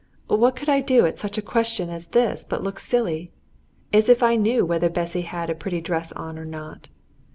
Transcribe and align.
What 0.27 0.55
could 0.55 0.67
I 0.67 0.81
do 0.81 1.05
at 1.05 1.19
such 1.19 1.37
a 1.37 1.43
question 1.43 1.91
as 1.91 2.07
this 2.07 2.43
but 2.43 2.63
look 2.63 2.79
silly? 2.79 3.29
As 3.93 4.09
if 4.09 4.23
I 4.23 4.35
knew 4.35 4.65
whether 4.65 4.89
Bessy 4.89 5.21
had 5.21 5.41
had 5.41 5.49
a 5.51 5.55
pretty 5.55 5.79
dress 5.79 6.11
on 6.13 6.39
or 6.39 6.45
not! 6.45 6.87